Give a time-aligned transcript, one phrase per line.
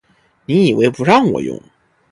[0.47, 1.61] 你以为不让我用